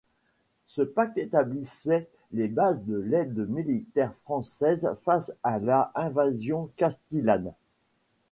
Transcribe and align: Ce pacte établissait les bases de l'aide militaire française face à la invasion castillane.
Ce 0.65 0.81
pacte 0.81 1.19
établissait 1.19 2.09
les 2.31 2.47
bases 2.47 2.81
de 2.85 2.95
l'aide 2.97 3.47
militaire 3.47 4.15
française 4.23 4.91
face 5.03 5.31
à 5.43 5.59
la 5.59 5.91
invasion 5.93 6.71
castillane. 6.75 7.53